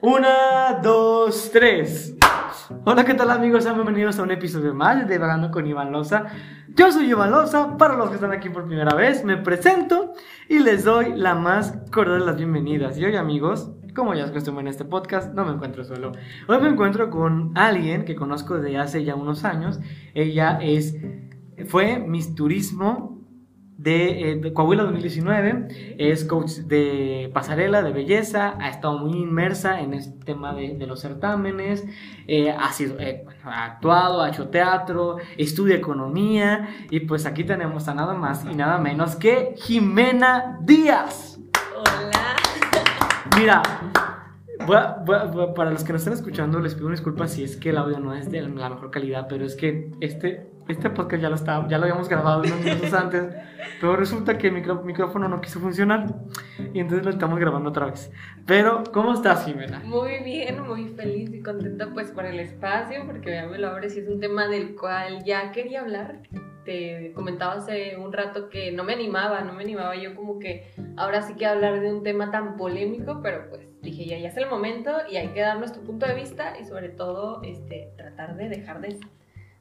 [0.00, 2.14] Una, dos, tres.
[2.84, 3.64] Hola, ¿qué tal amigos?
[3.64, 6.26] Sean bienvenidos a un episodio más de Vagando con Iván Loza.
[6.68, 10.12] Yo soy Iván Loza, para los que están aquí por primera vez, me presento
[10.48, 12.96] y les doy la más cordial de las bienvenidas.
[12.98, 16.12] Y hoy amigos, como ya es costumbre en este podcast, no me encuentro solo.
[16.46, 19.80] Hoy me encuentro con alguien que conozco desde hace ya unos años.
[20.14, 20.94] Ella es,
[21.66, 23.09] fue Miss Turismo
[23.82, 29.94] de, eh, Coahuila 2019, es coach de pasarela, de belleza, ha estado muy inmersa en
[29.94, 31.86] este tema de, los certámenes,
[32.26, 37.88] eh, ha, sido, eh, ha actuado, ha hecho teatro, estudia economía y pues aquí tenemos
[37.88, 41.38] a nada más y nada menos que Jimena Díaz.
[41.74, 42.36] Hola.
[43.38, 43.62] Mira,
[44.66, 48.14] para los que nos están escuchando, les pido disculpas si es que el audio no
[48.14, 51.78] es de la mejor calidad, pero es que este, este podcast ya lo, está, ya
[51.78, 53.24] lo habíamos grabado unos minutos antes,
[53.80, 56.06] pero resulta que el micrófono no quiso funcionar
[56.72, 58.10] y entonces lo estamos grabando otra vez.
[58.46, 59.80] Pero, ¿cómo estás, Jimena?
[59.80, 63.96] Muy bien, muy feliz y contenta pues por el espacio, porque ya me lo abres
[63.96, 66.20] y es un tema del cual ya quería hablar
[66.64, 70.70] te comentaba hace un rato que no me animaba, no me animaba yo como que
[70.96, 74.36] ahora sí que hablar de un tema tan polémico, pero pues dije ya, ya es
[74.36, 78.36] el momento y hay que dar nuestro punto de vista y sobre todo este, tratar
[78.36, 78.98] de dejar de,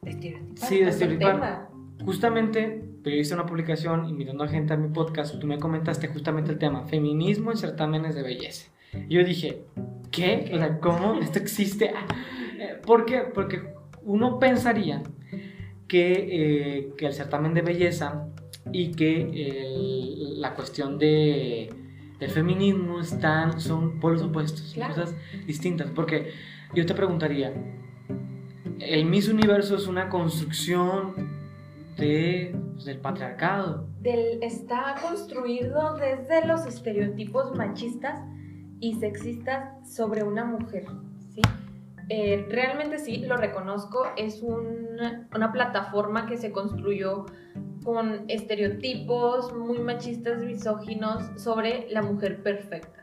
[0.01, 0.69] de estereotipar.
[0.69, 1.69] Sí, de estereotipar.
[2.05, 6.51] Justamente, te hice una publicación invitando a gente a mi podcast, tú me comentaste justamente
[6.51, 8.71] el tema, feminismo en certámenes de belleza.
[9.09, 9.63] Yo dije,
[10.11, 10.49] ¿qué?
[10.53, 11.93] O sea, ¿cómo esto existe?
[12.85, 13.19] ¿Por qué?
[13.33, 15.03] Porque uno pensaría
[15.87, 18.27] que, eh, que el certamen de belleza
[18.71, 19.65] y que
[20.37, 21.69] la cuestión de,
[22.19, 25.89] del feminismo están, son polos opuestos, cosas distintas.
[25.93, 26.31] Porque
[26.73, 27.53] yo te preguntaría,
[28.79, 31.13] ¿el Miss Universo es una construcción
[31.97, 33.87] de, pues, del patriarcado?
[34.03, 38.21] Está construido desde los estereotipos machistas
[38.79, 40.85] y sexistas sobre una mujer.
[42.11, 47.27] Eh, realmente sí, lo reconozco, es una plataforma que se construyó
[47.83, 52.98] con estereotipos muy machistas, misóginos sobre la mujer perfecta.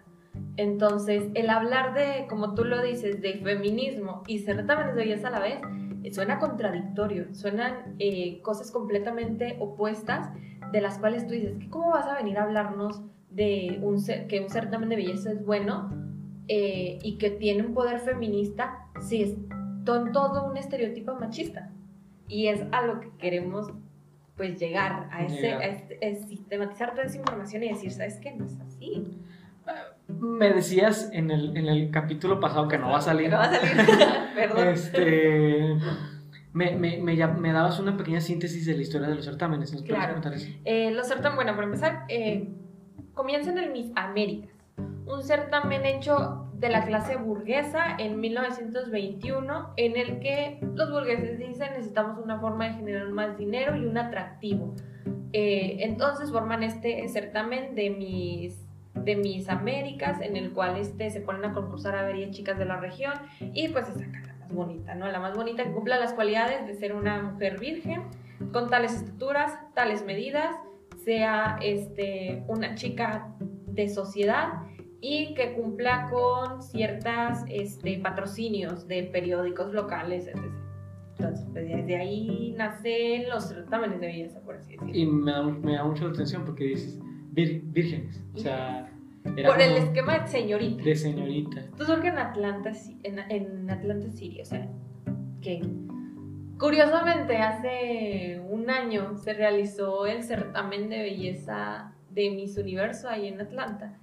[0.57, 5.33] Entonces, el hablar de, como tú lo dices, de feminismo y certámenes de belleza a
[5.33, 5.59] la vez,
[6.03, 10.31] eh, suena contradictorio, suenan eh, cosas completamente opuestas
[10.73, 14.49] de las cuales tú dices, ¿cómo vas a venir a hablarnos de un, que un
[14.49, 15.91] certamen de belleza es bueno
[16.49, 19.35] y que tiene un poder feminista sí es
[20.13, 21.71] todo un estereotipo machista.
[22.29, 23.73] Y es a lo que queremos
[24.37, 28.33] pues llegar a ese, este, sistematizar toda esa información y decir, ¿sabes qué?
[28.33, 29.19] No es así.
[30.09, 33.31] Me decías en el, en el capítulo pasado que no va a salir.
[33.31, 33.87] No va a salir,
[34.35, 34.69] perdón.
[34.69, 35.77] Este,
[36.53, 39.73] me, me, me, me, dabas una pequeña síntesis de la historia de los certámenes.
[39.73, 40.15] ¿Nos claro.
[40.15, 40.49] contar eso?
[40.65, 42.49] Eh, los certámenes, bueno, para empezar, eh,
[43.15, 44.51] comienzan en Miss Américas,
[45.07, 51.73] un certamen hecho de la clase burguesa en 1921, en el que los burgueses dicen
[51.73, 54.75] necesitamos una forma de generar más dinero y un atractivo.
[55.33, 58.66] Eh, entonces forman este certamen de mis,
[59.05, 62.65] de mis Américas, en el cual este, se ponen a concursar a ver chicas de
[62.65, 65.09] la región y pues se sacan la más bonita, ¿no?
[65.09, 68.03] La más bonita que cumpla las cualidades de ser una mujer virgen,
[68.53, 70.57] con tales estaturas, tales medidas,
[71.05, 73.35] sea este, una chica
[73.67, 74.63] de sociedad
[75.01, 80.53] y que cumpla con ciertos este, patrocinios de periódicos locales, etc.
[81.19, 84.95] Entonces, pues, desde ahí nacen los certámenes de belleza, por así decirlo.
[84.95, 86.99] Y me da, me da mucho la atención porque dices
[87.37, 88.91] vírgenes, o sea...
[89.23, 90.83] por el esquema de señorita.
[90.83, 91.61] De señorita.
[91.61, 94.69] Entonces, que en Atlanta, en, en Atlanta City, o sea,
[95.41, 95.63] que
[96.59, 103.41] curiosamente hace un año se realizó el certamen de belleza de Miss Universo ahí en
[103.41, 103.99] Atlanta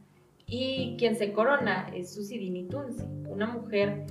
[0.45, 4.05] y quien se corona es Susie Dinitunsi, una mujer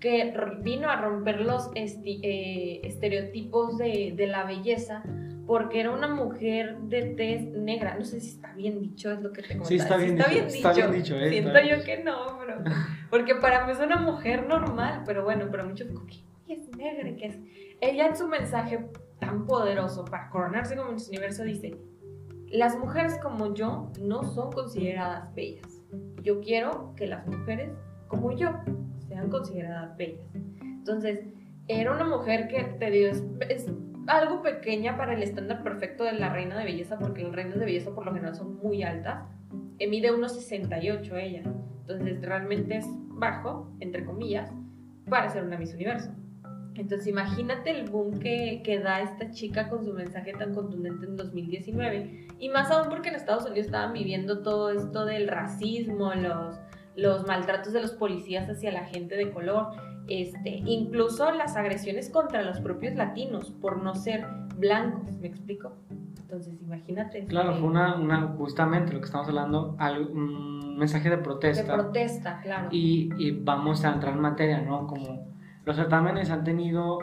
[0.00, 5.02] que vino a romper los eh, estereotipos de, la belleza
[5.46, 7.96] porque era una mujer de tez negra.
[7.96, 9.68] No sé si está bien dicho, es lo que te comentaba.
[9.68, 12.62] Sí, está bien, dicho, Está bien dicho eh, Siento yo que no, pero,
[13.10, 17.14] porque para mí es una mujer normal, pero bueno, pero muchos digo, ¿qué es negra?
[17.16, 17.38] ¿Qué es?
[17.80, 18.86] Ella en su mensaje
[19.18, 21.76] tan poderoso para coronarse como en su universo dice,
[22.48, 25.74] las mujeres como yo no son consideradas bellas
[26.24, 27.70] yo quiero que las mujeres
[28.08, 28.50] como yo
[29.08, 30.26] sean consideradas bellas.
[30.60, 31.20] Entonces,
[31.68, 33.12] era una mujer que, te digo,
[33.48, 33.66] es,
[34.06, 37.64] algo pequeña para el estándar perfecto de la reina de belleza, porque las reinas de
[37.64, 39.24] belleza por lo general son muy altas.
[39.78, 41.42] Eh, mide unos 68 ella.
[41.80, 44.50] Entonces, realmente es bajo, entre comillas,
[45.08, 46.10] para ser una Miss Universo.
[46.76, 51.16] Entonces, imagínate el boom que, que, da esta chica con su mensaje tan contundente en
[51.16, 52.28] 2019.
[52.38, 56.58] Y más aún porque en Estados Unidos estaban viviendo todo esto del racismo, los,
[56.96, 59.68] los maltratos de los policías hacia la gente de color,
[60.08, 64.26] este, incluso las agresiones contra los propios latinos por no ser
[64.58, 65.72] blancos, ¿me explico?
[66.20, 67.24] Entonces, imagínate.
[67.26, 69.76] Claro, este, fue una, una, justamente lo que estamos hablando,
[70.12, 71.74] un mensaje de de protesta.
[71.74, 72.68] protesta, claro.
[72.72, 74.86] y, y vamos a entrar en materia, ¿no?
[74.86, 75.26] Como
[75.64, 76.98] los certámenes han tenido,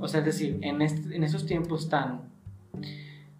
[0.00, 2.22] o sea, es decir, en, est- en estos tiempos tan,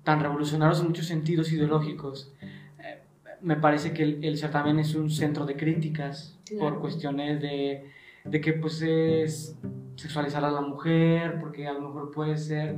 [0.04, 2.32] tan revolucionarios en muchos sentidos ideológicos,
[2.78, 3.00] eh,
[3.40, 6.70] me parece que el, el certamen es un centro de críticas Claro.
[6.70, 7.90] por cuestiones de,
[8.30, 9.56] de que pues es
[9.96, 12.76] sexualizar a la mujer, porque a lo mejor puede ser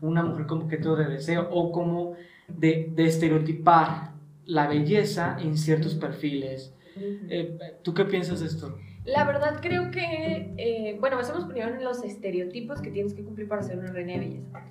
[0.00, 2.14] una mujer como que todo de deseo, o como
[2.48, 4.12] de, de estereotipar
[4.46, 6.74] la belleza en ciertos perfiles.
[6.96, 8.78] Eh, ¿Tú qué piensas de esto?
[9.04, 13.48] La verdad creo que, eh, bueno, nos ponieron en los estereotipos que tienes que cumplir
[13.48, 14.64] para ser una reina de belleza.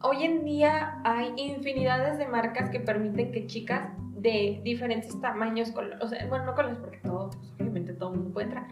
[0.00, 5.98] Hoy en día hay infinidades de marcas que permiten que chicas de diferentes tamaños, color-
[6.00, 8.66] o sea, bueno, no colores porque todo, pues, obviamente todo el mundo puede entrar,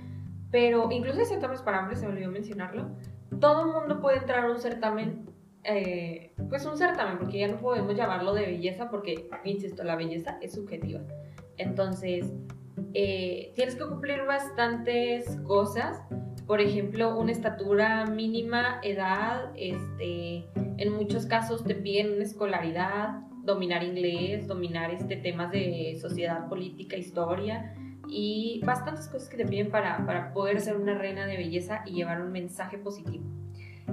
[0.57, 2.89] pero incluso hay certámenes para hombres, se me olvidó mencionarlo,
[3.43, 5.29] todo mundo puede entrar a un certamen,
[5.65, 10.39] eh, pues un certamen, porque ya no podemos llamarlo de belleza porque, insisto, la belleza
[10.41, 11.03] es subjetiva.
[11.59, 12.33] Entonces,
[12.95, 16.01] eh, tienes que cumplir bastantes cosas.
[16.47, 20.47] Por ejemplo, una estatura mínima, edad, este,
[20.79, 26.97] en muchos casos te piden una escolaridad, dominar inglés, dominar este, temas de sociedad, política,
[26.97, 27.75] historia
[28.09, 31.93] y bastantes cosas que te piden para, para poder ser una reina de belleza y
[31.93, 33.25] llevar un mensaje positivo.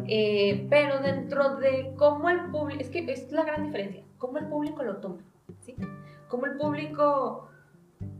[0.07, 4.47] Eh, pero dentro de cómo el público, es que es la gran diferencia, cómo el
[4.47, 5.21] público lo toma,
[5.61, 5.75] ¿sí?
[6.27, 7.49] Cómo el público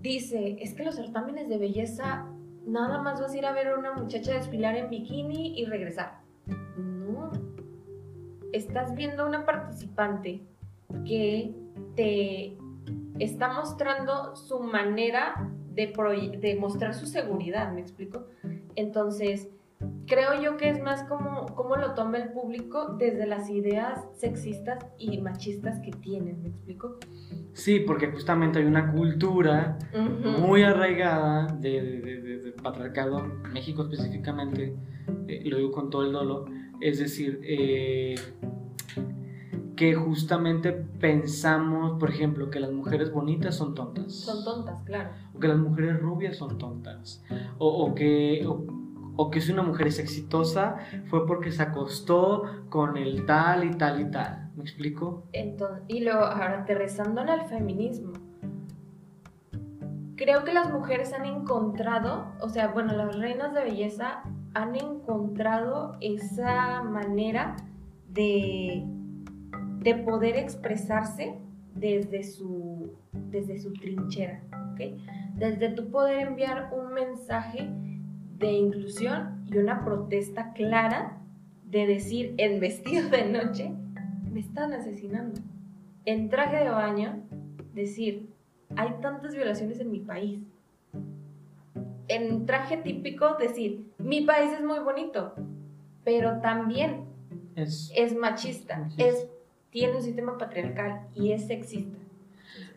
[0.01, 2.28] dice, es que los certámenes de belleza
[2.66, 6.19] nada más vas a ir a ver a una muchacha desfilar en bikini y regresar.
[6.78, 7.31] No.
[8.51, 10.42] Estás viendo una participante
[11.06, 11.54] que
[11.95, 12.57] te
[13.19, 15.92] está mostrando su manera de,
[16.60, 18.25] mostrar su seguridad, ¿me explico?
[18.75, 19.50] Entonces,
[20.08, 21.04] creo yo que es más
[21.56, 26.98] como lo toma el público desde las ideas sexistas y machistas que tienen, ¿me explico?
[27.54, 29.78] Sí, porque justamente hay una cultura
[30.40, 34.74] muy arraigada de, de- de- de- del patriarcado, México específicamente,
[35.28, 36.46] eh, lo digo con todo el dolo,
[36.81, 38.16] es decir, eh,
[39.75, 44.14] que justamente pensamos, por ejemplo, que las mujeres bonitas son tontas.
[44.14, 45.10] Son tontas, claro.
[45.34, 47.24] o que las mujeres rubias son tontas,
[47.58, 48.66] o, o que, o,
[49.16, 53.72] o que si una mujer es exitosa fue porque se acostó con el tal y
[53.72, 54.52] tal y tal.
[54.56, 55.24] ¿Me explico?
[55.34, 58.14] Entonces, y luego, ahora aterrizándole al feminismo.
[60.16, 64.24] Creo que las mujeres han encontrado, o sea, bueno, las reinas de belleza
[64.54, 67.56] han encontrado esa manera
[68.10, 68.86] de,
[69.83, 71.33] de poder expresarse
[71.75, 74.41] desde su, desde su trinchera,
[74.74, 74.81] ¿ok?
[75.35, 77.69] Desde tu poder enviar un mensaje
[78.38, 81.18] de inclusión y una protesta clara
[81.65, 83.71] de decir en vestido de noche,
[84.31, 85.41] me están asesinando.
[86.06, 87.24] En traje de baño,
[87.74, 88.30] decir,
[88.75, 90.39] hay tantas violaciones en mi país.
[92.07, 95.33] En traje típico, decir, mi país es muy bonito,
[96.03, 97.06] pero también
[97.56, 99.03] Es, es machista, Machista.
[99.06, 99.27] es,
[99.74, 101.98] tiene un sistema patriarcal y es sexista.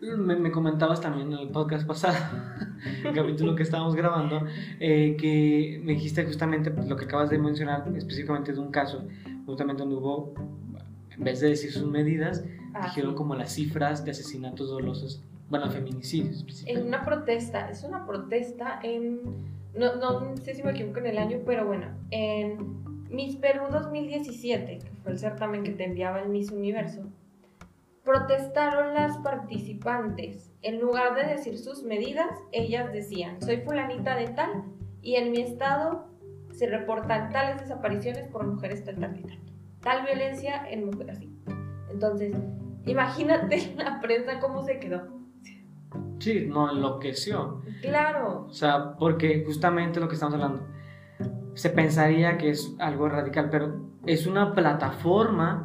[0.00, 2.16] me, me comentabas también en el podcast pasado,
[3.04, 4.44] el capítulo que estábamos grabando,
[4.80, 9.06] eh, que me dijiste justamente lo que acabas de mencionar, específicamente de un caso,
[9.46, 10.34] justamente donde hubo,
[11.10, 12.42] en vez de decir sus medidas,
[12.78, 13.16] Ah, dijeron sí.
[13.16, 16.88] como las cifras de asesinatos dolosos, bueno, feminicidios En específicamente.
[16.88, 19.20] una protesta, es una protesta en,
[19.74, 24.78] no, no sé si me equivoco en el año, pero bueno, en Miss Perú 2017,
[24.78, 27.02] que fue el certamen que te enviaba el Miss Universo,
[28.04, 30.52] protestaron las participantes.
[30.62, 34.64] En lugar de decir sus medidas, ellas decían, soy fulanita de tal
[35.02, 36.06] y en mi estado
[36.52, 39.38] se reportan tales desapariciones por mujeres tal, tal y tal.
[39.80, 41.30] Tal violencia en mujeres así.
[41.90, 42.34] Entonces,
[42.86, 45.16] imagínate la prensa cómo se quedó.
[46.18, 47.62] Sí, no enloqueció.
[47.82, 50.66] Claro, O sea, porque justamente lo que estamos hablando,
[51.56, 55.64] se pensaría que es algo radical, pero es una plataforma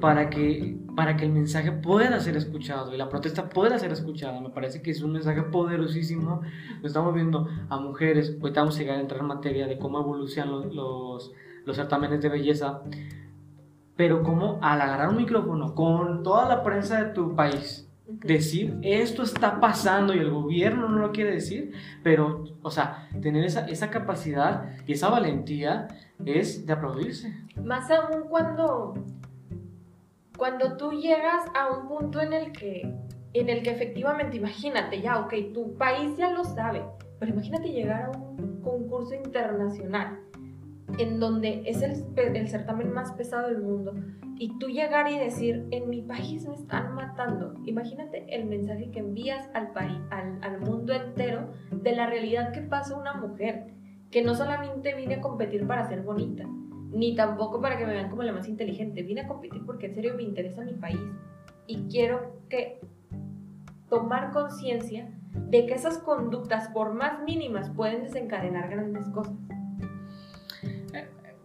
[0.00, 4.40] para que, para que el mensaje pueda ser escuchado y la protesta pueda ser escuchada.
[4.40, 6.42] Me parece que es un mensaje poderosísimo.
[6.84, 10.52] Estamos viendo a mujeres, ahorita vamos a llegar a entrar en materia de cómo evolucionan
[10.52, 11.32] los, los,
[11.66, 12.82] los certámenes de belleza,
[13.96, 19.22] pero cómo al agarrar un micrófono con toda la prensa de tu país, decir esto
[19.22, 23.90] está pasando y el gobierno no lo quiere decir, pero, o sea, tener esa, esa
[23.90, 25.88] capacidad y esa valentía
[26.24, 27.34] es de aplaudirse.
[27.62, 28.94] Más aún cuando,
[30.36, 32.94] cuando tú llegas a un punto en el que
[33.34, 36.82] en el que efectivamente, imagínate ya, ok, tu país ya lo sabe,
[37.18, 40.20] pero imagínate llegar a un concurso internacional
[40.98, 43.94] en donde es el, el, certamen más pesado del mundo
[44.42, 47.54] y tú llegar y decir, en mi país me están matando.
[47.64, 52.98] Imagínate el mensaje que envías al, país, al, mundo entero de la realidad que pasa
[52.98, 53.68] una mujer,
[54.10, 56.44] que no solamente vine a competir para ser bonita,
[56.90, 59.94] ni tampoco para que me vean como la más inteligente, vine a competir porque en
[59.94, 60.98] serio me interesa mi país
[61.68, 62.80] y quiero que
[63.88, 69.36] tomar conciencia de que esas conductas, por más mínimas, pueden desencadenar grandes cosas.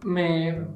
[0.04, 0.66] Me,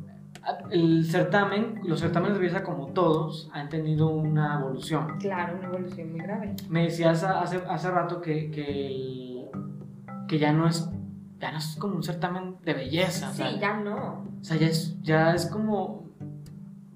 [0.70, 5.18] el certamen, los certámenes de belleza como todos, han tenido una evolución.
[5.18, 6.54] Claro, una evolución muy grave.
[6.68, 9.50] Me decías hace, hace rato que, que,
[10.26, 10.88] que ya no es
[11.42, 13.32] ya no es como un certamen de belleza.
[13.32, 14.24] Sí, ya no.
[14.40, 16.04] O sea, ya es, ya es como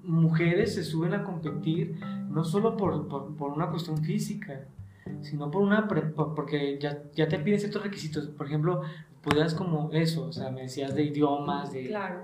[0.03, 1.99] mujeres se suben a competir
[2.29, 4.61] no solo por, por, una cuestión física,
[5.19, 8.27] sino por una porque ya, ya te piden ciertos requisitos.
[8.27, 8.83] Por ejemplo,
[9.21, 11.87] podrías como eso, o sea, me decías de idiomas, de...
[11.87, 12.21] Claro.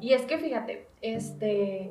[0.00, 1.90] Y es que fíjate, este,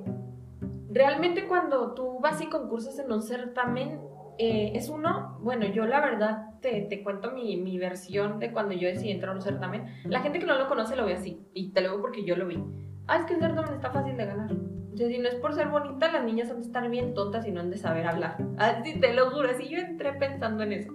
[0.91, 3.99] realmente cuando tú vas y concursas en un certamen,
[4.37, 8.73] eh, es uno, bueno, yo la verdad te, te cuento mi, mi, versión de cuando
[8.73, 9.85] yo decidí entrar a un certamen.
[10.05, 12.35] La gente que no lo conoce lo ve así, y te lo digo porque yo
[12.35, 12.63] lo vi.
[13.07, 14.51] Ah, es que el certamen está fácil de ganar.
[14.93, 17.47] O sea, si no es por ser bonita, las niñas han de estar bien tontas
[17.47, 18.37] y no han de saber hablar.
[18.57, 20.93] Así te lo juro, así yo entré pensando en eso.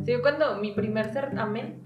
[0.00, 1.82] O sea, yo cuando mi primer certamen,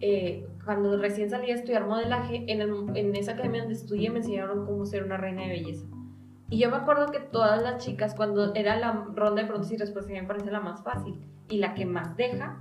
[0.00, 2.60] eh, cuando recién salí a estudiar modelaje, en,
[2.94, 5.86] en esa academia donde estudié me enseñaron cómo ser una reina de belleza.
[6.50, 9.78] Y yo me acuerdo que todas las chicas, cuando era la ronda de preguntas y
[9.78, 11.14] respuestas, me parece la más fácil
[11.48, 12.58] y la que más deja,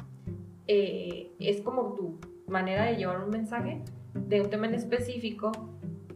[0.67, 3.83] eh, es como tu manera de llevar un mensaje
[4.13, 5.51] de un tema en específico.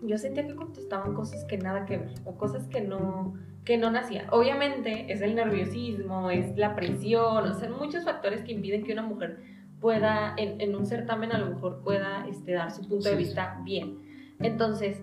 [0.01, 3.33] Yo sentía que contestaban cosas que nada que ver o cosas que no,
[3.65, 4.27] que no nacían.
[4.31, 9.03] Obviamente es el nerviosismo, es la presión, o sea, muchos factores que impiden que una
[9.03, 9.39] mujer
[9.81, 13.59] pueda, en, en un certamen a lo mejor pueda este, dar su punto de vista
[13.63, 13.97] bien.
[14.39, 15.01] Entonces,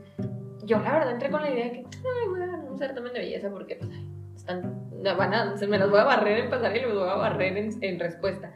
[0.64, 3.12] yo la verdad entré con la idea de que Ay, voy a ganar un certamen
[3.12, 3.90] de belleza porque pues,
[4.36, 7.16] están, van a, se me las voy a barrer en pasar y los voy a
[7.16, 8.54] barrer en, en respuesta.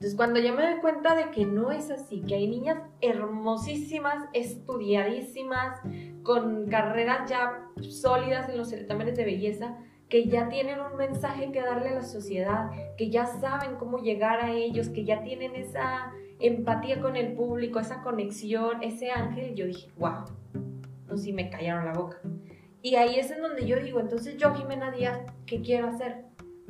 [0.00, 4.28] Entonces, cuando ya me doy cuenta de que no es así, que hay niñas hermosísimas,
[4.32, 5.78] estudiadísimas,
[6.22, 9.76] con carreras ya sólidas en los certámenes de belleza,
[10.10, 14.40] que ya tienen un mensaje que darle a la sociedad, que ya saben cómo llegar
[14.40, 19.66] a ellos, que ya tienen esa empatía con el público, esa conexión, ese ángel, yo
[19.66, 20.24] dije, wow,
[21.08, 22.18] no si me callaron la boca.
[22.82, 26.24] Y ahí es en donde yo digo, entonces yo, Jimena Díaz, ¿qué quiero hacer?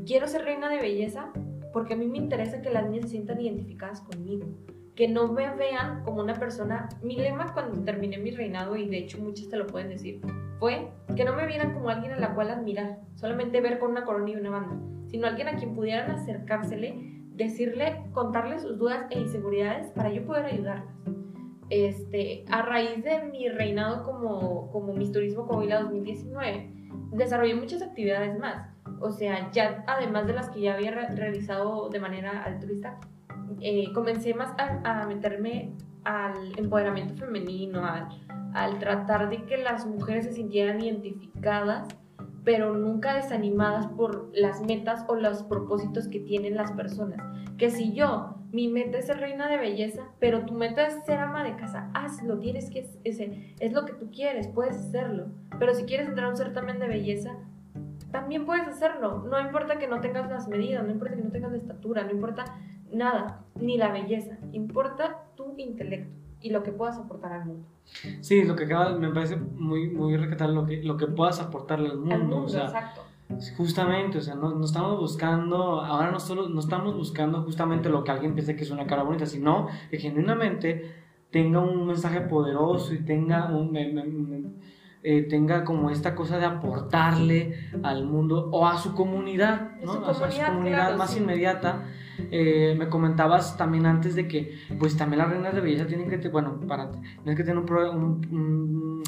[0.05, 1.33] Quiero ser reina de belleza
[1.73, 4.47] porque a mí me interesa que las niñas se sientan identificadas conmigo,
[4.95, 6.89] que no me vean como una persona.
[7.03, 10.21] Mi lema cuando terminé mi reinado, y de hecho muchas te lo pueden decir,
[10.59, 14.05] fue que no me vieran como alguien a la cual admirar, solamente ver con una
[14.05, 14.77] corona y una banda,
[15.09, 20.47] sino alguien a quien pudieran acercársele, decirle, contarle sus dudas e inseguridades para yo poder
[20.47, 20.95] ayudarlas.
[21.71, 26.71] Este, a raíz de mi reinado como, como Miss Turismo Coahuila 2019,
[27.13, 28.69] desarrollé muchas actividades más.
[29.01, 32.99] O sea, ya además de las que ya había realizado de manera altruista,
[33.61, 35.73] eh, comencé más a, a, meterme
[36.05, 38.09] al empoderamiento femenino, al,
[38.55, 41.89] al tratar de que las mujeres se sintieran identificadas
[42.45, 47.21] pero nunca desanimadas por las metas o los propósitos que tienen las personas.
[47.59, 51.19] Que si yo, mi meta es ser reina de belleza, pero tu meta es ser
[51.19, 55.27] ama de casa, hazlo, tienes que, es, es lo que tú quieres, puedes hacerlo.
[55.59, 57.37] Pero si quieres entrar a un certamen de belleza,
[58.11, 59.25] también puedes hacerlo.
[59.31, 62.11] No importa que no tengas las medidas, no importa que no tengas la estatura, no
[62.11, 62.45] importa
[62.93, 67.67] nada, ni la belleza, importa tu intelecto y lo que puedas aportar al mundo.
[68.21, 71.91] Sí, lo que acaba, me parece muy, muy rescatable lo que, lo que puedas aportarle
[71.91, 72.15] al mundo.
[72.15, 73.03] Al mundo, exacto.
[73.57, 78.03] Justamente, o sea, no, no, estamos buscando, ahora no solo, no estamos buscando justamente lo
[78.03, 80.95] que alguien piense que es una cara bonita, sino que genuinamente
[81.31, 84.57] tenga un mensaje poderoso y tenga un,
[85.03, 89.95] eh, tenga como esta cosa de aportarle al mundo o a su comunidad, ¿no?
[90.13, 91.87] Su a su comunidad más inmediata.
[92.31, 96.29] Eh, me comentabas también antes de que, pues también las reinas de belleza tienen que,
[96.29, 97.71] bueno, para, tienen que tener un,
[98.31, 99.03] un,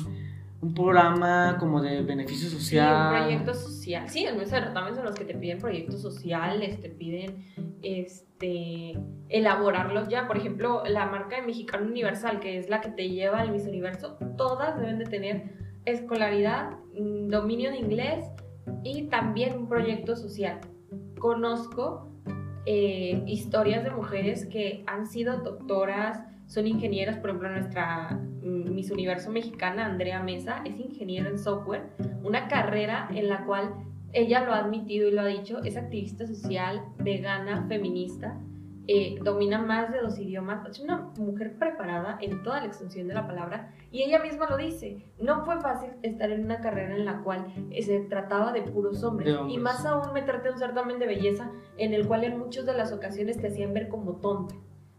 [0.63, 2.89] un, programa como de beneficio social.
[2.89, 4.09] Sí, un proyecto social.
[4.09, 7.45] Sí, en también son los que te piden proyectos sociales, te piden
[7.83, 10.27] este, elaborarlos ya.
[10.27, 13.67] Por ejemplo, la marca de Mexicano Universal, que es la que te lleva al Miss
[13.67, 18.25] Universo, todas deben de tener escolaridad, mm, dominio de inglés
[18.85, 20.61] y también un proyecto social.
[21.19, 22.09] Conozco
[22.67, 28.91] eh, historias de mujeres que han sido doctoras, son ingenieras, por ejemplo, nuestra mm, Miss
[28.91, 31.91] Universo mexicana, Andrea Mesa, es ingeniera en software,
[32.23, 33.75] una carrera en la cual
[34.13, 38.39] ella lo ha admitido y lo ha dicho, es activista social, vegana, feminista,
[38.89, 43.15] eh, domina más de dos idiomas, es una mujer preparada en toda la extensión de
[43.15, 47.05] la palabra y ella misma lo dice, no fue fácil estar en una carrera en
[47.05, 49.57] la cual eh, se trataba de puros hombres, De hombres.
[49.57, 52.75] y más aún meterte en un certamen de belleza en el cual en muchas de
[52.75, 54.55] las ocasiones te hacían ver como tonta,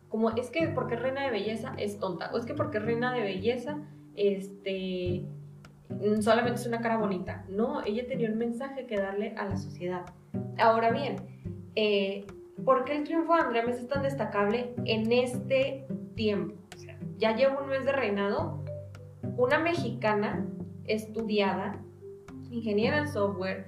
[0.08, 2.86] como es que porque es reina de belleza es tonta, o es que porque es
[2.86, 3.80] reina de belleza
[4.16, 5.26] este
[5.90, 7.46] mm, solamente es una cara bonita.
[7.50, 10.06] No, ella tenía un mensaje que darle a la sociedad.
[10.58, 11.16] Ahora bien,
[11.76, 12.26] eh,
[12.66, 16.56] ¿por qué el triunfo de Andrea Mesa es tan destacable en este tiempo?
[16.76, 18.64] O sea, ya lleva un mes de reinado,
[19.38, 20.46] una mexicana
[20.86, 21.82] estudiada,
[22.52, 23.66] ingeniera en software,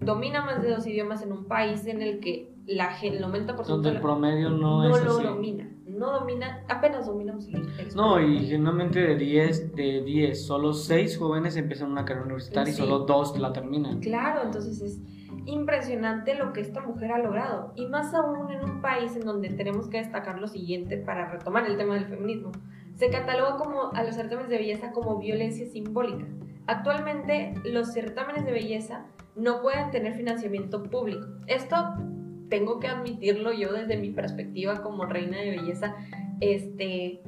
[0.00, 3.90] domina más de dos idiomas en un país en el que la, el 90% Donde
[3.90, 5.24] de el promedio no, no es lo así.
[5.24, 5.68] domina.
[5.86, 7.94] No domina, apenas dominamos el inglés.
[7.94, 12.80] No, y generalmente de 10, de 10, solo 6 jóvenes empiezan una carrera universitaria Sí.
[12.82, 14.00] y solo 2 la terminan.
[14.00, 15.00] Claro, entonces es
[15.46, 17.72] impresionante lo que esta mujer ha logrado.
[17.76, 21.66] Y más aún en un país en donde tenemos que destacar lo siguiente para retomar
[21.66, 22.52] el tema del feminismo.
[22.94, 26.26] Se cataloga como a los certámenes de belleza como violencia simbólica.
[26.66, 31.26] Actualmente los certámenes de belleza no pueden tener financiamiento público.
[31.46, 31.94] Esto
[32.48, 35.96] tengo que admitirlo yo desde mi perspectiva como reina de belleza.
[36.40, 37.22] Este,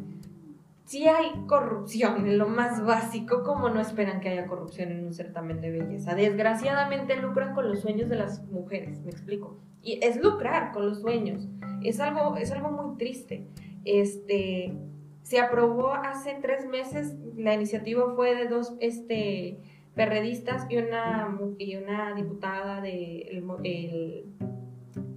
[0.84, 5.12] sí hay corrupción en lo más básico, como no esperan que haya corrupción en un
[5.12, 6.14] certamen de belleza.
[6.14, 9.58] Desgraciadamente lucran con los sueños de las mujeres, me explico.
[9.82, 11.48] Y es lucrar con los sueños.
[11.82, 13.46] Es algo, es algo muy triste.
[13.84, 14.74] Este,
[15.22, 19.58] se aprobó hace tres meses, la iniciativa fue de dos este,
[19.94, 23.42] perredistas y una, y una diputada de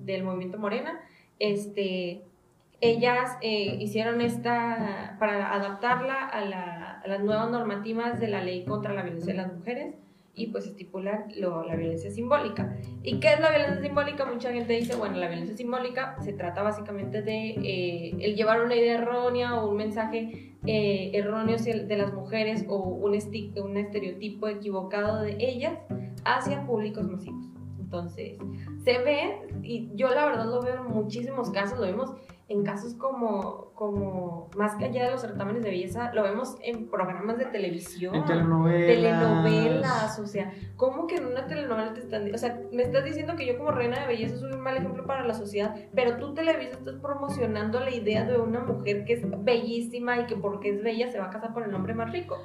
[0.08, 1.00] del movimiento Morena.
[1.38, 2.24] Este,
[2.81, 8.65] ellas eh, hicieron esta para adaptarla a, la- a las nuevas normativas de la ley
[8.65, 9.96] contra la violencia de las mujeres
[10.36, 12.75] y pues estipular lo- la violencia simbólica.
[13.01, 14.25] ¿Y qué es la violencia simbólica?
[14.25, 18.75] Mucha gente dice, bueno, la violencia simbólica se trata básicamente de eh, el llevar una
[18.75, 25.22] idea errónea o un mensaje eh, erróneo de las mujeres o un, un estereotipo equivocado
[25.24, 25.79] de ellas
[26.25, 27.46] hacia públicos masivos.
[27.79, 28.37] Entonces,
[28.83, 32.13] se ve, y yo la verdad lo veo en muchísimos casos, lo vemos
[32.50, 36.90] en casos como, como más que allá de los certámenes de belleza, lo vemos en
[36.90, 38.16] programas de televisión.
[38.16, 38.88] En telenovelas.
[38.88, 43.36] telenovelas, o sea, ¿cómo que en una telenovela te están, o sea, me estás diciendo
[43.36, 46.33] que yo como reina de belleza soy un mal ejemplo para la sociedad, pero tú
[46.33, 50.83] Televisa estás promocionando la idea de una mujer que es bellísima y que porque es
[50.83, 52.38] bella se va a casar con el hombre más rico.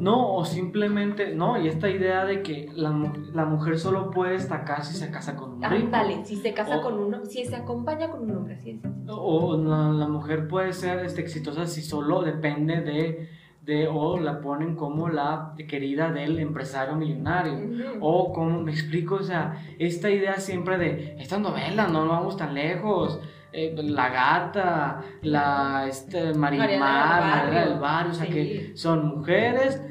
[0.00, 2.90] No, o simplemente, no, y esta idea de que la,
[3.34, 5.74] la mujer solo puede destacar si se casa con un rico.
[5.86, 8.78] Ándale, si se casa O- con uno, si se acompaña con un hombre, así es.
[9.08, 13.28] O la, la mujer puede ser este, exitosa si solo depende de,
[13.62, 17.58] de, o la ponen como la querida del empresario millonario.
[18.00, 22.36] O como me explico, o sea, esta idea siempre de estas novelas, no, no vamos
[22.38, 23.20] tan lejos.
[23.52, 27.70] eh, la gata, la este, Marimar, Mariana del Barrio.
[27.72, 28.32] del Barrio, o sea Sí.
[28.32, 29.82] que son mujeres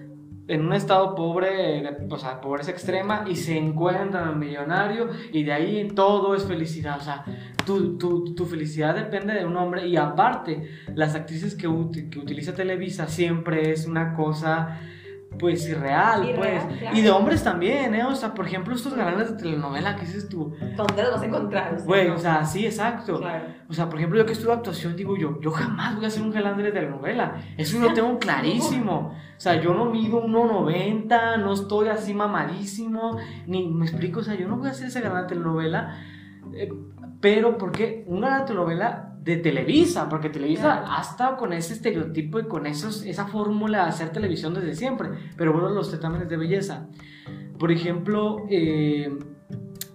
[0.50, 5.88] en un estado pobre, o sea, pobreza extrema, y se encuentran millonario, y de ahí
[5.96, 6.98] todo es felicidad.
[7.00, 7.24] O sea,
[7.66, 11.68] tu, tu, tu felicidad depende de un hombre, y aparte, las actrices que,
[12.10, 14.80] que utiliza Televisa siempre es una cosa.
[15.38, 16.80] Pues irreal, Irreal, pues.
[16.80, 16.98] claro.
[16.98, 18.04] Y de hombres también, ¿eh?
[18.04, 20.54] O sea, por ejemplo, estos galanes de telenovela que dices tú.
[20.76, 21.74] ¿Dónde los vas a encontrar?
[21.76, 22.16] O sea, Güey, no.
[22.16, 23.20] o sea, sí, exacto.
[23.20, 23.46] Claro.
[23.70, 26.24] O sea, por ejemplo, yo que estudio actuación, digo yo, yo jamás voy a ser
[26.24, 27.36] un galán de telenovela.
[27.58, 29.14] Eso lo tengo clarísimo.
[29.38, 34.36] O sea, yo no mido 1,90, no estoy así mamadísimo, ni me explico, o sea,
[34.36, 35.96] yo no voy a ser ese galán de telenovela.
[36.54, 36.70] eh,
[37.22, 38.04] pero, ¿por qué?
[38.08, 40.86] Un galán de telenovela de Televisa, porque Televisa Claro.
[40.90, 45.10] ha estado con ese estereotipo y con esos, esa fórmula de hacer televisión desde siempre.
[45.38, 46.88] Pero bueno, los certámenes de belleza.
[47.58, 49.18] Por ejemplo, eh,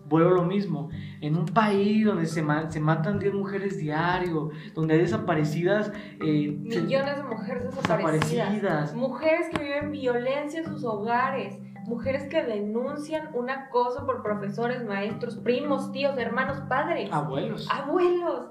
[0.06, 0.90] vuelvo a lo mismo.
[1.20, 5.90] En un país donde se, ma- se matan 10 mujeres diario, donde hay desaparecidas.
[6.20, 8.30] eh, Millones de mujeres desaparecidas.
[8.52, 8.94] desaparecidas.
[8.94, 11.58] Mujeres que viven violencia en sus hogares.
[11.86, 17.68] Mujeres que denuncian un acoso por profesores, maestros, primos, tíos, hermanos, padres, Abuelos.
[17.70, 18.48] abuelos.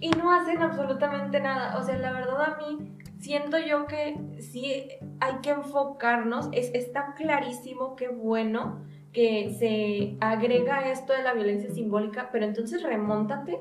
[0.00, 1.78] Y no hacen absolutamente nada.
[1.78, 4.88] O sea, la verdad a mí siento yo que sí
[5.20, 6.48] hay que enfocarnos.
[6.52, 12.82] Es, está clarísimo, qué bueno que se agrega esto de la violencia simbólica, pero entonces
[12.82, 13.58] remóntate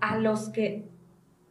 [0.00, 0.88] a los que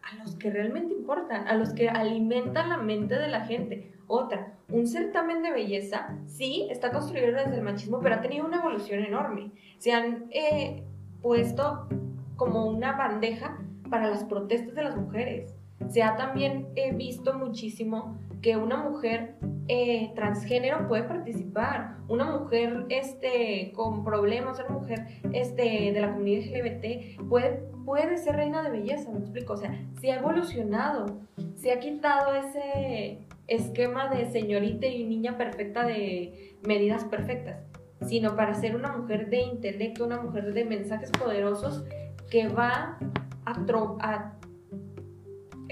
[0.01, 3.93] a los que realmente importan, a los que alimentan la mente de la gente.
[4.11, 8.57] Otra, un certamen de belleza, sí, está construido desde el machismo, pero ha tenido una
[8.57, 9.51] evolución enorme.
[9.77, 10.83] Se han eh,
[11.21, 11.87] puesto
[12.35, 15.53] como una bandeja para las protestas de las mujeres.
[15.89, 19.35] Se ha también eh, visto muchísimo que una mujer
[19.67, 21.97] eh, transgénero puede participar.
[22.07, 28.37] Una mujer este, con problemas, una mujer este, de la comunidad LGBT puede, puede ser
[28.37, 29.53] reina de belleza, me explico.
[29.53, 31.19] O sea, se ha evolucionado,
[31.53, 33.19] se ha quitado ese
[33.49, 37.63] esquema de señorita y niña perfecta de medidas perfectas,
[38.01, 41.85] sino para ser una mujer de intelecto, una mujer de mensajes poderosos
[42.29, 42.97] que va
[43.45, 43.51] a,
[43.99, 44.39] a,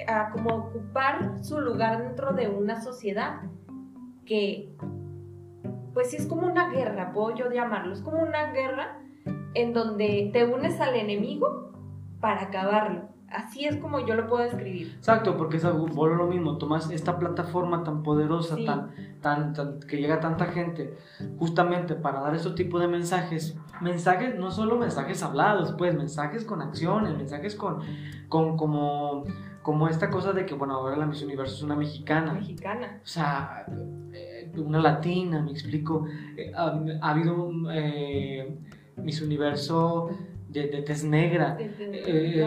[0.08, 3.42] a como ocupar su lugar dentro de una sociedad
[4.26, 4.76] que,
[5.94, 9.00] pues sí es como una guerra, puedo yo llamarlo, es como una guerra
[9.54, 11.72] en donde te unes al enemigo
[12.20, 13.17] para acabarlo.
[13.30, 14.94] Así es como yo lo puedo describir.
[14.98, 19.98] Exacto, porque es algo, lo mismo, tomas esta plataforma tan poderosa, tan, tan, tan, que
[19.98, 20.98] llega a tanta gente,
[21.38, 26.62] justamente para dar este tipo de mensajes, mensajes, no solo mensajes hablados, pues mensajes con
[26.62, 27.80] acciones, mensajes con,
[28.30, 29.26] con como,
[29.62, 32.32] como esta cosa de que, bueno, ahora la Miss Universo es una mexicana.
[32.34, 33.02] Mexicana.
[33.04, 33.66] O sea,
[34.14, 36.06] eh, una latina, me explico.
[36.38, 38.58] Eh, ha, habido eh,
[38.96, 40.10] Miss Universo
[40.50, 41.58] de, de tez negra.
[41.60, 42.46] Eh,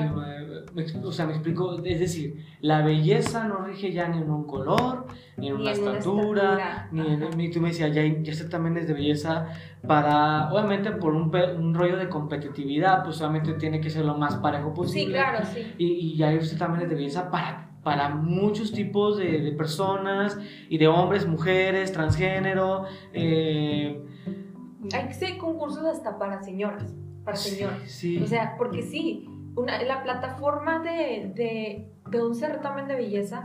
[1.04, 5.06] o sea, me explico, es decir, la belleza no rige ya ni en un color,
[5.36, 8.94] ni en una estatura, ni en, tú me decías, ya, ya este también es de
[8.94, 9.48] belleza
[9.86, 14.36] para, obviamente por un, un, rollo de competitividad, pues obviamente tiene que ser lo más
[14.36, 15.18] parejo posible.
[15.18, 15.74] Sí, claro, sí.
[15.78, 20.38] Y, y ya este también es de belleza para para muchos tipos de, de, personas
[20.68, 22.84] y de hombres, mujeres, transgénero.
[23.14, 24.04] Eh,
[24.92, 27.90] Hay que ser concursos hasta para señoras para señores.
[27.90, 33.44] Sí, O sea, porque sí, una, la plataforma de, de, de, un certamen de belleza,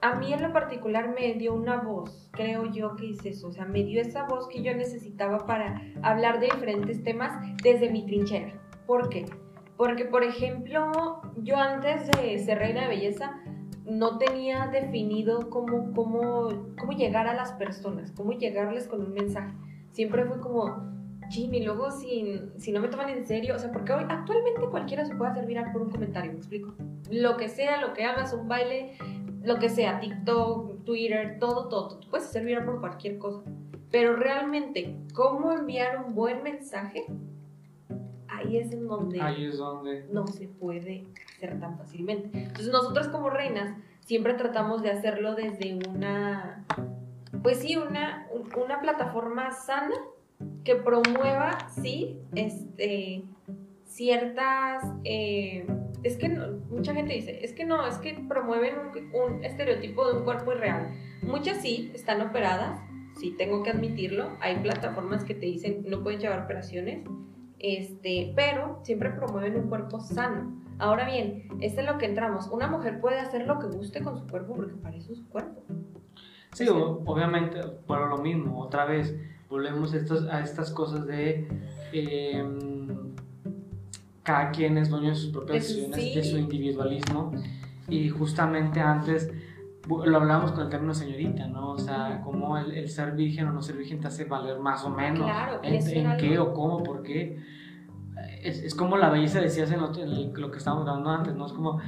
[0.00, 3.52] a mí en lo particular me dio una voz, creo yo que hice eso, o
[3.52, 8.04] sea, me dio esa voz que yo necesitaba para hablar de diferentes temas desde mi
[8.06, 8.52] trinchera.
[8.86, 9.24] ¿Por qué?
[9.76, 13.40] Porque, por ejemplo, yo antes de ser reina de belleza,
[13.84, 19.52] no tenía definido cómo, cómo, cómo llegar a las personas, cómo llegarles con un mensaje.
[19.92, 20.93] Siempre fue como,
[21.30, 25.04] Jimmy, luego si, si no me toman en serio, o sea, porque hoy actualmente cualquiera
[25.04, 26.74] se puede hacer viral por un comentario, me explico.
[27.10, 28.96] Lo que sea, lo que hagas, un baile,
[29.42, 33.42] lo que sea, TikTok, Twitter, todo, todo, tú puedes hacer viral por cualquier cosa.
[33.90, 37.06] Pero realmente, ¿cómo enviar un buen mensaje?
[38.28, 41.06] Ahí es en donde, Ahí es donde no se puede
[41.36, 42.36] hacer tan fácilmente.
[42.36, 46.64] Entonces nosotros como reinas siempre tratamos de hacerlo desde una,
[47.42, 49.94] pues sí, una, una plataforma sana
[50.64, 53.22] que promueva, sí, este,
[53.84, 54.84] ciertas...
[55.04, 55.66] Eh,
[56.02, 58.74] es que mucha gente dice, es que no, es que promueven
[59.14, 60.90] un, estereotipo de un cuerpo irreal.
[61.22, 62.78] Muchas sí están operadas,
[63.18, 64.36] sí tengo que admitirlo.
[64.40, 67.04] Hay plataformas que te dicen no pueden llevar operaciones,
[67.58, 70.62] este, pero siempre promueven un cuerpo sano.
[70.78, 72.48] Ahora bien, esto es lo que entramos.
[72.48, 75.28] Una mujer puede hacer lo que guste con su cuerpo porque para eso es su
[75.30, 75.62] cuerpo.
[76.52, 79.16] Sí, obviamente, por lo mismo, otra vez
[79.48, 81.48] volvemos a, estos, a estas cosas de
[81.92, 83.14] em,
[84.22, 87.32] cada quien es dueño de sus propias decisiones, de su individualismo.
[87.88, 89.30] Y justamente antes
[89.88, 91.72] lo hablamos con el término señorita, ¿no?
[91.72, 94.90] O sea, como el, ser virgen o no ser virgen te hace valer más o
[94.90, 95.24] menos.
[95.24, 97.42] Claro, en, qué o cómo, por qué.
[98.42, 101.46] Es, es como la belleza decías en lo, en lo que estábamos hablando antes, ¿no?
[101.46, 101.80] Es como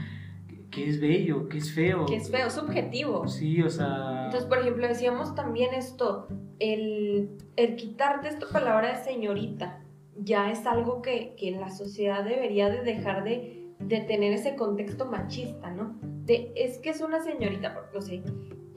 [0.77, 2.05] que es bello, que es feo.
[2.05, 3.27] Que es feo, subjetivo.
[3.27, 4.27] Sí, o sea.
[4.27, 9.81] Entonces, por ejemplo, decíamos también esto, el, el quitarte esta palabra de señorita,
[10.19, 15.07] ya es algo que, que la sociedad debería de dejar de, de, tener ese contexto
[15.07, 15.99] machista, ¿no?
[16.03, 18.23] De, es que es una señorita, porque, no sé,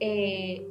[0.00, 0.66] eh,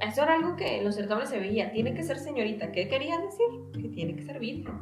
[0.00, 2.70] eso era algo que en los certámenes se veía, tiene que ser señorita.
[2.70, 3.82] ¿Qué quería decir?
[3.82, 4.74] Que tiene que ser virgen,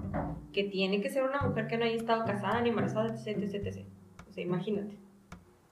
[0.53, 3.67] que tiene que ser una mujer que no haya estado casada ni embarazada, etc, etc,
[3.67, 3.87] etc.
[4.29, 5.08] O sea, imagínate.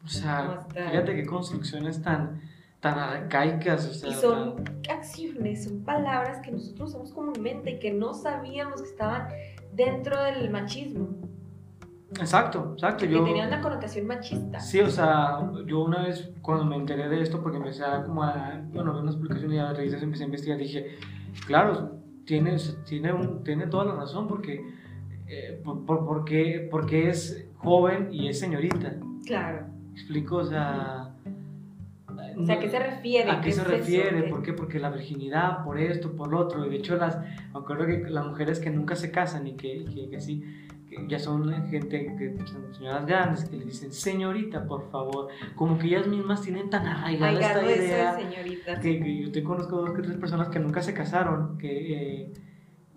[0.07, 2.41] O sea, fíjate qué construcciones tan,
[2.81, 3.89] tan arcaicas.
[3.89, 4.55] O sea, y son
[4.89, 9.29] acciones, son palabras que nosotros usamos comúnmente y que no sabíamos que estaban
[9.75, 11.09] dentro del machismo.
[12.11, 13.05] Exacto, exacto.
[13.05, 14.61] Que yo, tenían una connotación machista.
[14.61, 18.23] Sí, o sea, yo una vez cuando me enteré de esto, porque empecé a, como
[18.23, 20.99] a, bueno, ver unas publicaciones y a revistas, empecé a investigar, dije,
[21.47, 24.65] claro, tiene, tiene, un, tiene toda la razón, porque,
[25.27, 28.95] eh, por, porque, porque es joven y es señorita.
[29.27, 30.37] Claro explico?
[30.37, 31.13] O sea...
[32.39, 33.31] O sea, ¿a qué se refiere?
[33.31, 34.25] ¿A qué, se refiere?
[34.25, 34.53] ¿Por qué?
[34.53, 36.67] Porque la virginidad, por esto, por lo otro.
[36.67, 39.85] Y de hecho, las, me acuerdo que las mujeres que nunca se casan y que,
[40.11, 40.45] que, sí,
[40.89, 45.29] que ya son gente, que son señoras grandes, que le dicen, señorita, por favor.
[45.55, 48.15] Como que ellas mismas tienen tan arraigada esta idea.
[48.15, 48.81] Señorita.
[48.81, 52.23] Que, que, yo te conozco dos que tres personas que nunca se casaron, que...
[52.23, 52.33] Eh,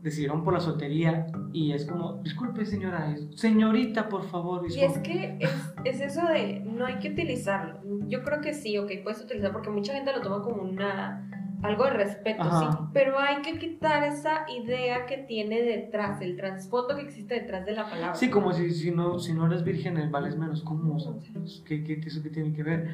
[0.02, 4.66] decidieron por la soltería y es como, disculpe señora, señorita, por favor.
[4.70, 5.52] Y es que es,
[5.84, 7.82] es, eso de, no hay que utilizarlo.
[8.08, 11.30] Yo creo que sí, ok, puedes utilizar porque mucha gente lo toma como una,
[11.62, 12.72] algo de respeto, Ajá.
[12.72, 17.66] sí, pero hay que quitar esa idea que tiene detrás, el trasfondo que existe detrás
[17.66, 18.16] de la palabra.
[18.16, 20.62] Sí, como si, si, no, si no eres virgen, vales menos.
[20.62, 20.96] ¿Cómo?
[20.96, 22.90] O sea, pues, ¿qué, qué, ¿Eso qué tiene que ver?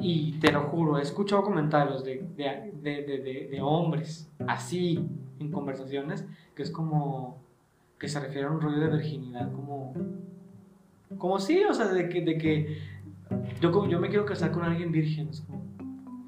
[0.00, 5.04] Y te lo juro, he escuchado comentarios de, de, de, de, hombres así
[5.38, 7.38] en conversaciones que es como
[7.98, 9.92] que se refiere a un rollo de virginidad, como,
[11.18, 12.78] como sí, o sea, de que, de que
[13.60, 15.28] yo, yo me quiero casar con alguien virgen.
[15.28, 15.62] es como,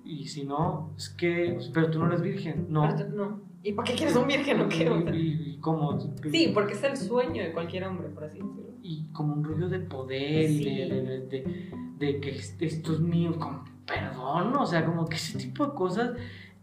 [0.04, 2.86] y si no, es que, pero tú no eres virgen, no.
[3.08, 3.40] No.
[3.62, 4.84] ¿Y para qué quieres un virgen o qué?
[5.12, 5.98] Y, y- y cómo,
[6.30, 8.71] Sí, porque es el sueño de cualquier hombre, por así decirlo.
[8.82, 10.64] Y como un rollo de poder y Sí.
[10.64, 15.06] de, de, de, de- de que es- esto es mío, como, perdón, o sea, como
[15.06, 16.10] que ese tipo de cosas,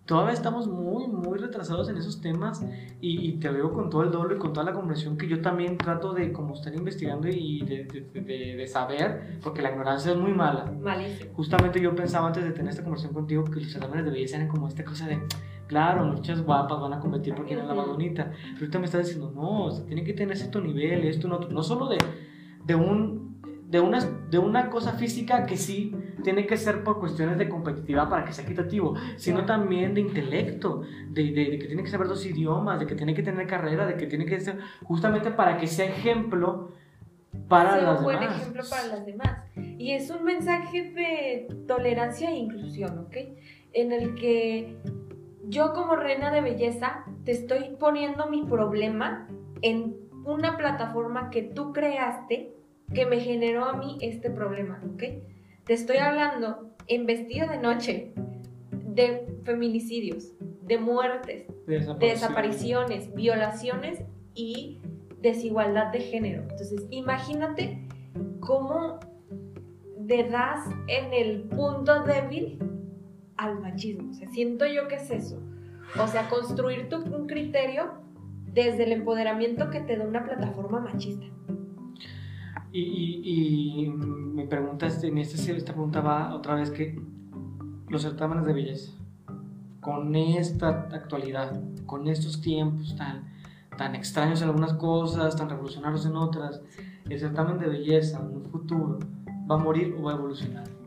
[0.05, 2.65] todavía estamos muy, muy retrasados en esos temas
[2.99, 5.27] y, y te lo digo con todo el doble y con toda la comprensión que
[5.27, 10.33] yo también trato de como estar investigando y de, saber, porque la ignorancia es muy
[10.33, 10.65] mala.
[10.65, 11.31] Malísimo.
[11.35, 14.47] Justamente yo pensaba antes de tener esta conversación contigo que los certámenes de belleza eran
[14.49, 15.19] como esta cosa de,
[15.69, 18.31] claro, muchas guapas van a competir por quién es la más bonita.
[18.41, 21.39] Pero ahorita me estás diciendo, no, o sea, tiene que tener cierto nivel, esto, no,
[21.39, 21.97] no solo de,
[22.65, 27.37] de, un, de, una, de una cosa física que sí tiene que ser por cuestiones
[27.37, 31.83] de competitividad para que sea equitativo, sino también de intelecto, de, de- de que tiene
[31.83, 34.57] que saber dos idiomas, de que tiene que tener carrera, de que tiene que ser
[34.83, 36.71] justamente para que sea ejemplo
[37.47, 38.41] para Sea las un buen demás.
[38.41, 39.37] ejemplo para las demás.
[39.77, 43.15] Y es un mensaje de tolerancia e inclusión, ¿ok?
[43.73, 44.75] En el que
[45.49, 49.27] yo como reina de belleza te estoy poniendo mi problema
[49.61, 52.53] en una plataforma que tú creaste
[52.93, 55.03] que me generó a mí este problema, ¿ok?
[55.65, 58.13] Te estoy hablando en vestido de noche
[58.71, 64.01] de feminicidios, de muertes, de desapariciones, violaciones
[64.33, 64.79] y
[65.19, 66.43] desigualdad de género.
[66.43, 67.87] Entonces, imagínate
[68.39, 68.99] cómo
[69.99, 72.59] le das en el punto débil
[73.39, 74.11] al machismo.
[74.11, 75.41] O sea, siento yo que es eso.
[75.99, 77.93] O sea, construir tu, un criterio
[78.45, 81.25] desde el empoderamiento que te da una plataforma machista.
[82.71, 87.01] Y, y, y mi pregunta es, en este, esta pregunta va otra vez que
[87.87, 88.91] los certámenes de belleza,
[89.79, 93.29] con esta actualidad, con estos tiempos tan,
[93.77, 96.61] tan extraños en algunas cosas, tan revolucionarios en otras,
[97.09, 98.99] el certamen de belleza en un futuro
[99.49, 100.78] va a morir o va a evolucionar.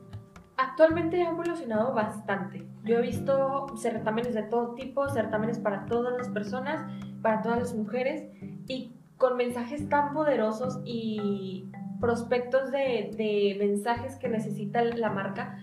[0.72, 2.66] Actualmente ha evolucionado bastante.
[2.82, 6.80] Yo he visto certámenes de todo tipo, certámenes para todas las personas,
[7.20, 8.24] para todas las mujeres
[8.66, 15.58] y con mensajes tan poderosos y prospectos de, mensajes que necesita la marca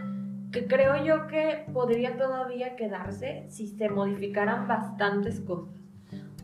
[0.52, 5.74] que creo yo que podría todavía quedarse si se modificaran bastantes cosas.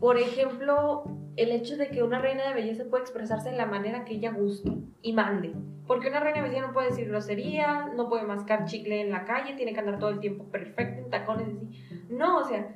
[0.00, 1.04] Por ejemplo,
[1.36, 4.32] el hecho de que una reina de belleza puede expresarse de la manera que ella
[4.32, 4.72] guste
[5.02, 5.52] y mande.
[5.86, 9.24] Porque una reina de belleza no puede decir grosería, no puede mascar chicle en la
[9.24, 12.04] calle, tiene que andar todo el tiempo perfecto, en tacones y así.
[12.08, 12.74] No, o sea,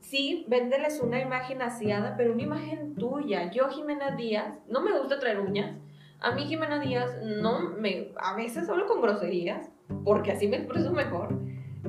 [0.00, 3.50] sí, véndeles una imagen aseada, pero una imagen tuya.
[3.50, 5.76] Yo, Jimena Díaz, no me gusta traer uñas.
[6.20, 8.08] A mí, Jimena Díaz, no me.
[8.16, 9.70] A veces hablo con groserías,
[10.04, 11.38] porque así me expreso mejor.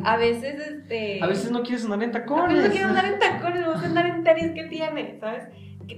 [0.04, 1.24] A veces, este.
[1.24, 2.58] A veces no quieres andar en A tacones.
[2.58, 5.46] veces quiero andar en tacones, me gusta andar en tenis que tiene, ¿sabes?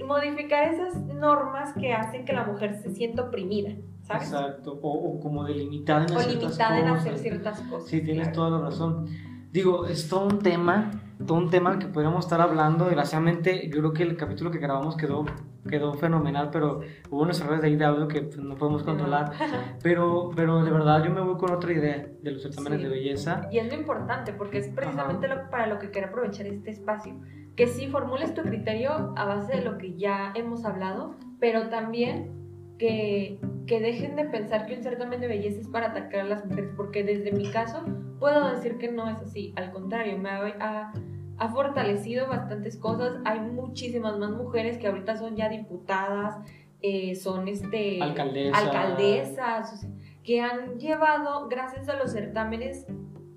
[0.06, 3.72] Modificar esas normas que hacen que la mujer se sienta oprimida,
[4.04, 4.24] ¿sabes?
[4.32, 7.22] Exacto, o, o como delimitada en O ciertas limitada en hacer cosas.
[7.22, 7.90] ciertas cosas.
[7.90, 8.36] Sí, tienes claro.
[8.36, 9.06] toda la razón.
[9.52, 10.92] Digo, es todo un tema,
[11.26, 12.86] todo un tema que podríamos estar hablando.
[12.86, 15.26] Desgraciadamente, yo creo que el capítulo que grabamos quedó,
[15.70, 19.32] quedó fenomenal, pero hubo unos errores de ahí de audio que pues, no podemos controlar.
[19.84, 22.84] Pero, pero de verdad yo me voy con otra idea de los certámenes Sí.
[22.86, 23.48] de belleza.
[23.52, 27.16] Y es lo importante, porque es precisamente lo, para lo que quiero aprovechar este espacio.
[27.56, 32.32] Que sí formules tu criterio a base de lo que ya hemos hablado, pero también
[32.80, 36.46] que, que dejen de pensar que un certamen de belleza es para atacar a las
[36.46, 37.84] mujeres, porque desde mi caso
[38.20, 39.54] puedo decir que no es así.
[39.58, 40.92] Al contrario, me ha,
[41.38, 43.18] ha- fortalecido bastantes cosas.
[43.26, 46.38] Hay muchísimas más mujeres que ahorita son ya diputadas,
[46.82, 48.64] eh, son este, Alcaldesas.
[48.64, 49.88] alcaldesas,
[50.24, 52.86] que han llevado, gracias a los certámenes,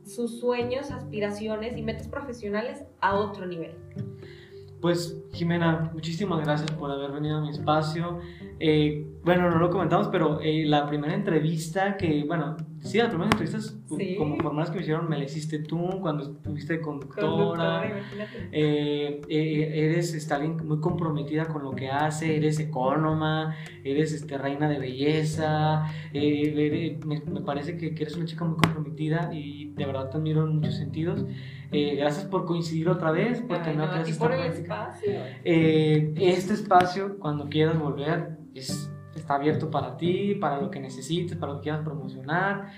[0.04, 3.74] sus sueños, aspiraciones y metas profesionales a otro nivel.
[4.84, 8.20] Pues Jimena, muchísimas gracias por haber venido a mi espacio.
[8.60, 13.32] Eh, bueno, no lo comentamos, pero eh, la primera entrevista que, bueno, sí, las primeras
[13.32, 14.16] entrevistas Sí.
[14.16, 17.26] como formales que me hicieron me la hiciste tú cuando estuviste de conductora.
[17.26, 18.48] Conductora, imagínate.
[18.52, 24.36] Eh, eh, eres este, alguien muy comprometida con lo que hace, eres ecónoma, eres este,
[24.38, 29.30] reina de belleza, eh, eres- me, me parece que, que eres una chica muy comprometida
[29.32, 31.24] y de verdad te admiro en muchos sentidos.
[31.72, 34.52] Eh, gracias por coincidir otra vez, por Ay, tener no, otra vez esta por el
[34.52, 35.10] espacio.
[35.44, 41.36] Eh, este espacio, cuando quieras volver, es, está abierto para ti, para lo que necesites,
[41.36, 42.72] para lo que quieras promocionar.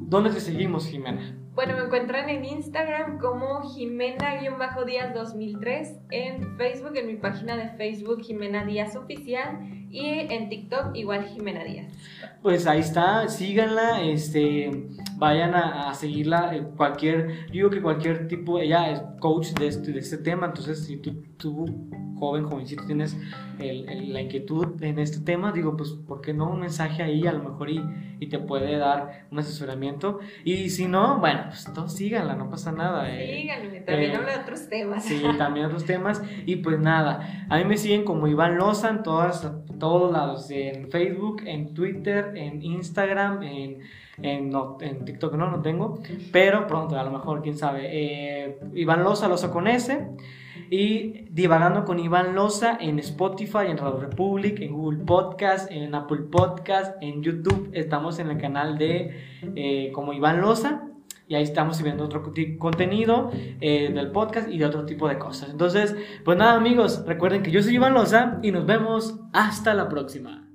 [0.00, 1.36] ¿Dónde te seguimos, Jimena?
[1.54, 8.22] Bueno, me encuentran en Instagram como Jimena-Díaz 2003, en Facebook, en mi página de Facebook
[8.22, 11.92] Jimena Díaz Oficial y en TikTok igual Jimena Díaz.
[12.42, 18.90] Pues ahí está, síganla, este, vayan a, seguirla, eh, cualquier, digo que cualquier tipo, ella
[18.90, 21.66] es coach de este, de este tema, entonces si tú, tú
[22.24, 23.16] joven, jovencito, tienes
[23.58, 27.42] la inquietud en este tema, digo, pues, ¿por qué no un mensaje ahí a lo
[27.42, 27.82] mejor y,
[28.18, 30.20] y te puede dar un asesoramiento?
[30.44, 33.14] Y si no, bueno, pues todos síganla, no pasa nada.
[33.14, 33.42] Eh.
[33.42, 35.04] Síganme, también eh, habla de otros temas.
[35.04, 36.22] Sí, también otros temas.
[36.46, 39.46] Y pues nada, a mí me siguen como Iván Loza en todas,
[39.78, 43.80] todos lados, en Facebook, en Twitter, en Instagram, en...
[44.22, 46.00] En, no, en, TikTok no, no tengo,
[46.32, 47.88] pero pronto, a lo mejor, quién sabe.
[47.90, 50.08] Eh, Iván Loza, Loza con S.
[50.70, 56.22] Y divagando con Iván Loza en Spotify, en Radio Republic, en Google Podcast, en Apple
[56.30, 57.70] Podcast, en YouTube.
[57.72, 59.14] Estamos en el canal de
[59.56, 60.88] eh, como Iván Loza.
[61.26, 62.22] Y ahí estamos subiendo otro
[62.58, 65.50] contenido eh, del podcast y de otro tipo de cosas.
[65.50, 69.88] Entonces, pues nada amigos, recuerden que yo soy Iván Loza y nos vemos hasta la
[69.88, 70.48] próxima.